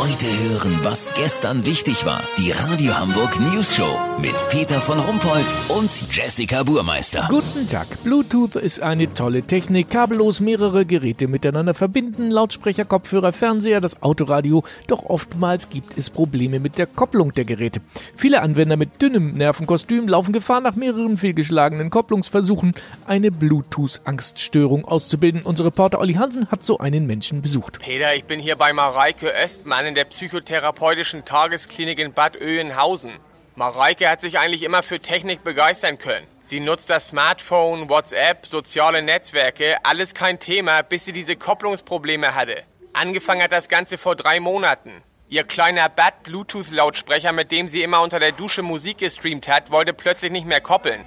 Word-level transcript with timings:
Heute 0.00 0.24
hören, 0.24 0.80
was 0.82 1.12
gestern 1.12 1.66
wichtig 1.66 2.06
war. 2.06 2.22
Die 2.38 2.52
Radio 2.52 2.98
Hamburg 2.98 3.38
News 3.38 3.76
Show 3.76 4.00
mit 4.18 4.34
Peter 4.48 4.80
von 4.80 4.98
Rumpold 4.98 5.44
und 5.68 5.90
Jessica 6.10 6.62
Burmeister. 6.62 7.26
Guten 7.28 7.68
Tag. 7.68 7.86
Bluetooth 8.02 8.54
ist 8.54 8.80
eine 8.80 9.12
tolle 9.12 9.42
Technik. 9.42 9.90
Kabellos 9.90 10.40
mehrere 10.40 10.86
Geräte 10.86 11.28
miteinander 11.28 11.74
verbinden. 11.74 12.30
Lautsprecher, 12.30 12.86
Kopfhörer, 12.86 13.34
Fernseher, 13.34 13.82
das 13.82 14.02
Autoradio. 14.02 14.64
Doch 14.86 15.04
oftmals 15.04 15.68
gibt 15.68 15.98
es 15.98 16.08
Probleme 16.08 16.60
mit 16.60 16.78
der 16.78 16.86
Kopplung 16.86 17.34
der 17.34 17.44
Geräte. 17.44 17.82
Viele 18.16 18.40
Anwender 18.40 18.78
mit 18.78 19.02
dünnem 19.02 19.34
Nervenkostüm 19.34 20.08
laufen 20.08 20.32
Gefahr, 20.32 20.62
nach 20.62 20.76
mehreren 20.76 21.18
fehlgeschlagenen 21.18 21.90
Kopplungsversuchen 21.90 22.72
eine 23.06 23.30
Bluetooth-Angststörung 23.30 24.86
auszubilden. 24.86 25.42
Unser 25.42 25.66
Reporter 25.66 26.00
Olli 26.00 26.14
Hansen 26.14 26.50
hat 26.50 26.62
so 26.62 26.78
einen 26.78 27.06
Menschen 27.06 27.42
besucht. 27.42 27.80
Peter, 27.80 28.14
ich 28.14 28.24
bin 28.24 28.40
hier 28.40 28.56
bei 28.56 28.72
Mareike 28.72 29.30
Östmann 29.44 29.89
in 29.90 29.96
der 29.96 30.04
psychotherapeutischen 30.04 31.24
Tagesklinik 31.24 31.98
in 31.98 32.12
Bad 32.12 32.40
Oeynhausen. 32.40 33.18
Mareike 33.56 34.08
hat 34.08 34.20
sich 34.20 34.38
eigentlich 34.38 34.62
immer 34.62 34.84
für 34.84 35.00
Technik 35.00 35.42
begeistern 35.42 35.98
können. 35.98 36.28
Sie 36.42 36.60
nutzt 36.60 36.90
das 36.90 37.08
Smartphone, 37.08 37.88
WhatsApp, 37.88 38.46
soziale 38.46 39.02
Netzwerke, 39.02 39.78
alles 39.82 40.14
kein 40.14 40.38
Thema, 40.38 40.82
bis 40.82 41.06
sie 41.06 41.12
diese 41.12 41.34
Kopplungsprobleme 41.34 42.36
hatte. 42.36 42.62
Angefangen 42.92 43.42
hat 43.42 43.50
das 43.50 43.68
Ganze 43.68 43.98
vor 43.98 44.14
drei 44.14 44.38
Monaten. 44.38 45.02
Ihr 45.28 45.42
kleiner 45.42 45.88
Bad 45.88 46.22
Bluetooth-Lautsprecher, 46.22 47.32
mit 47.32 47.50
dem 47.50 47.66
sie 47.66 47.82
immer 47.82 48.00
unter 48.00 48.20
der 48.20 48.30
Dusche 48.30 48.62
Musik 48.62 48.98
gestreamt 48.98 49.48
hat, 49.48 49.72
wollte 49.72 49.92
plötzlich 49.92 50.30
nicht 50.30 50.46
mehr 50.46 50.60
koppeln. 50.60 51.04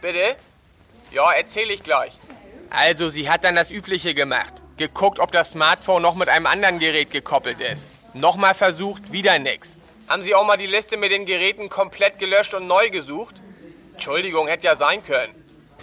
Bitte? 0.00 0.36
Ja, 1.12 1.30
erzähle 1.30 1.74
ich 1.74 1.82
gleich. 1.82 2.14
Also, 2.70 3.10
sie 3.10 3.28
hat 3.28 3.44
dann 3.44 3.54
das 3.54 3.70
Übliche 3.70 4.14
gemacht. 4.14 4.54
Geguckt, 4.78 5.20
ob 5.20 5.30
das 5.30 5.50
Smartphone 5.50 6.00
noch 6.00 6.14
mit 6.14 6.30
einem 6.30 6.46
anderen 6.46 6.78
Gerät 6.78 7.10
gekoppelt 7.10 7.60
ist. 7.60 7.90
Nochmal 8.14 8.54
versucht, 8.54 9.12
wieder 9.12 9.38
nix. 9.40 9.76
Haben 10.06 10.22
Sie 10.22 10.36
auch 10.36 10.46
mal 10.46 10.56
die 10.56 10.66
Liste 10.66 10.96
mit 10.96 11.10
den 11.10 11.26
Geräten 11.26 11.68
komplett 11.68 12.20
gelöscht 12.20 12.54
und 12.54 12.68
neu 12.68 12.88
gesucht? 12.90 13.34
Entschuldigung, 13.92 14.46
hätte 14.46 14.66
ja 14.66 14.76
sein 14.76 15.04
können. 15.04 15.34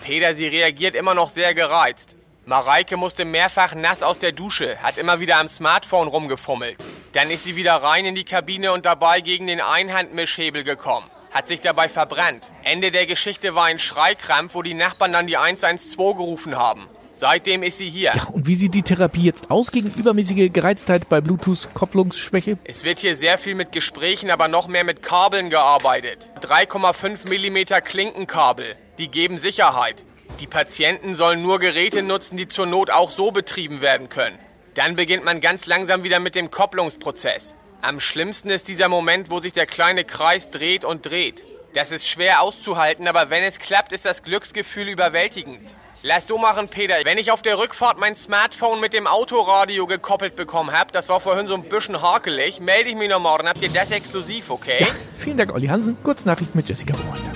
Peter, 0.03 0.33
sie 0.33 0.47
reagiert 0.47 0.95
immer 0.95 1.13
noch 1.13 1.29
sehr 1.29 1.53
gereizt. 1.53 2.15
Mareike 2.45 2.97
musste 2.97 3.25
mehrfach 3.25 3.75
nass 3.75 4.01
aus 4.01 4.17
der 4.17 4.31
Dusche, 4.31 4.77
hat 4.81 4.97
immer 4.97 5.19
wieder 5.19 5.37
am 5.37 5.47
Smartphone 5.47 6.07
rumgefummelt. 6.07 6.77
Dann 7.11 7.29
ist 7.29 7.43
sie 7.43 7.57
wieder 7.57 7.75
rein 7.75 8.05
in 8.05 8.15
die 8.15 8.23
Kabine 8.23 8.71
und 8.71 8.85
dabei 8.85 9.19
gegen 9.21 9.47
den 9.47 9.59
Einhandmischhebel 9.59 10.63
gekommen. 10.63 11.09
Hat 11.31 11.49
sich 11.49 11.59
dabei 11.61 11.89
verbrannt. 11.89 12.49
Ende 12.63 12.91
der 12.91 13.05
Geschichte 13.05 13.55
war 13.55 13.65
ein 13.65 13.79
Schreikrampf, 13.79 14.55
wo 14.55 14.61
die 14.61 14.73
Nachbarn 14.73 15.13
dann 15.13 15.27
die 15.27 15.37
112 15.37 16.17
gerufen 16.17 16.57
haben. 16.57 16.87
Seitdem 17.21 17.61
ist 17.61 17.77
sie 17.77 17.87
hier. 17.87 18.13
Ja, 18.15 18.23
und 18.33 18.47
wie 18.47 18.55
sieht 18.55 18.73
die 18.73 18.81
Therapie 18.81 19.21
jetzt 19.21 19.51
aus 19.51 19.71
gegen 19.71 19.93
übermäßige 19.93 20.51
Gereiztheit 20.51 21.07
bei 21.07 21.21
Bluetooth-Kopplungsschwäche? 21.21 22.57
Es 22.63 22.83
wird 22.83 22.97
hier 22.97 23.15
sehr 23.15 23.37
viel 23.37 23.53
mit 23.53 23.71
Gesprächen, 23.71 24.31
aber 24.31 24.47
noch 24.47 24.67
mehr 24.67 24.83
mit 24.83 25.03
Kabeln 25.03 25.51
gearbeitet. 25.51 26.29
3,5 26.41 27.29
mm 27.29 27.83
Klinkenkabel. 27.83 28.75
Die 28.97 29.09
geben 29.09 29.37
Sicherheit. 29.37 30.03
Die 30.39 30.47
Patienten 30.47 31.13
sollen 31.13 31.43
nur 31.43 31.59
Geräte 31.59 32.01
nutzen, 32.01 32.37
die 32.37 32.47
zur 32.47 32.65
Not 32.65 32.89
auch 32.89 33.11
so 33.11 33.29
betrieben 33.29 33.81
werden 33.81 34.09
können. 34.09 34.39
Dann 34.73 34.95
beginnt 34.95 35.23
man 35.23 35.41
ganz 35.41 35.67
langsam 35.67 36.03
wieder 36.03 36.19
mit 36.19 36.33
dem 36.33 36.49
Kopplungsprozess. 36.49 37.53
Am 37.83 37.99
schlimmsten 37.99 38.49
ist 38.49 38.67
dieser 38.67 38.89
Moment, 38.89 39.29
wo 39.29 39.39
sich 39.39 39.53
der 39.53 39.67
kleine 39.67 40.05
Kreis 40.05 40.49
dreht 40.49 40.85
und 40.85 41.05
dreht. 41.05 41.43
Das 41.75 41.91
ist 41.91 42.07
schwer 42.07 42.41
auszuhalten, 42.41 43.07
aber 43.07 43.29
wenn 43.29 43.43
es 43.43 43.59
klappt, 43.59 43.91
ist 43.91 44.05
das 44.05 44.23
Glücksgefühl 44.23 44.89
überwältigend. 44.89 45.75
Lass 46.03 46.25
so 46.25 46.39
machen, 46.39 46.67
Peter. 46.67 46.95
Wenn 47.03 47.19
ich 47.19 47.29
auf 47.29 47.43
der 47.43 47.59
Rückfahrt 47.59 47.99
mein 47.99 48.15
Smartphone 48.15 48.79
mit 48.79 48.91
dem 48.91 49.05
Autoradio 49.05 49.85
gekoppelt 49.85 50.35
bekommen 50.35 50.71
hab, 50.71 50.91
das 50.91 51.09
war 51.09 51.19
vorhin 51.19 51.45
so 51.45 51.53
ein 51.53 51.61
bisschen 51.61 52.01
hakelig, 52.01 52.59
melde 52.59 52.89
ich 52.89 52.95
mich 52.95 53.07
noch 53.07 53.19
morgen. 53.19 53.47
Habt 53.47 53.61
ihr 53.61 53.69
das 53.69 53.91
exklusiv, 53.91 54.49
okay? 54.49 54.77
Ja, 54.79 54.87
vielen 55.19 55.37
Dank, 55.37 55.53
Olli 55.53 55.67
Hansen. 55.67 56.01
Kurznachricht 56.01 56.55
mit 56.55 56.67
Jessica 56.67 56.93
Burmeister. 56.97 57.29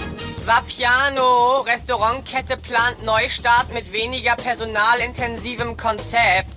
Vapiano, 0.46 1.60
Restaurantkette 1.60 2.58
plant 2.58 3.04
Neustart 3.04 3.72
mit 3.72 3.92
weniger 3.92 4.36
personalintensivem 4.36 5.78
Konzept. 5.78 6.50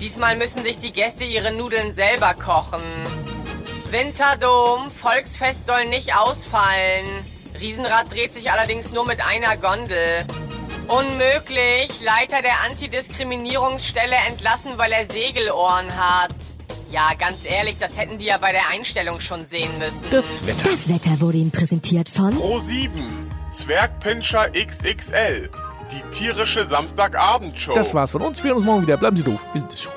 Diesmal 0.00 0.36
müssen 0.36 0.60
sich 0.62 0.78
die 0.80 0.92
Gäste 0.92 1.24
ihre 1.24 1.50
Nudeln 1.50 1.94
selber 1.94 2.34
kochen. 2.34 2.82
Winterdom, 3.90 4.90
Volksfest 4.90 5.64
soll 5.64 5.86
nicht 5.86 6.14
ausfallen. 6.14 7.06
Riesenrad 7.58 8.12
dreht 8.12 8.34
sich 8.34 8.50
allerdings 8.50 8.92
nur 8.92 9.06
mit 9.06 9.24
einer 9.24 9.56
Gondel. 9.56 10.26
Unmöglich. 10.88 12.00
Leiter 12.02 12.42
der 12.42 12.60
Antidiskriminierungsstelle 12.70 14.16
entlassen, 14.28 14.72
weil 14.76 14.92
er 14.92 15.06
Segelohren 15.06 15.96
hat. 15.96 16.34
Ja, 16.90 17.10
ganz 17.18 17.38
ehrlich, 17.44 17.76
das 17.78 17.96
hätten 17.96 18.18
die 18.18 18.26
ja 18.26 18.38
bei 18.38 18.52
der 18.52 18.68
Einstellung 18.70 19.20
schon 19.20 19.46
sehen 19.46 19.78
müssen. 19.78 20.04
Das 20.10 20.46
Wetter. 20.46 20.70
Das 20.70 20.88
Wetter 20.88 21.20
wurde 21.20 21.38
Ihnen 21.38 21.50
präsentiert 21.50 22.08
von 22.08 22.36
Pro 22.36 22.60
7. 22.60 23.30
Zwergpinscher 23.50 24.50
XXL. 24.50 25.50
Die 25.90 26.16
tierische 26.16 26.66
Samstagabendshow. 26.66 27.74
Das 27.74 27.94
war's 27.94 28.12
von 28.12 28.22
uns. 28.22 28.42
Wir 28.42 28.50
hören 28.50 28.58
uns 28.58 28.66
morgen 28.66 28.82
wieder. 28.82 28.96
Bleiben 28.96 29.16
Sie 29.16 29.24
doof. 29.24 29.40
Wir 29.52 29.60
sind 29.60 29.74
es 29.74 29.82
schon. 29.82 29.92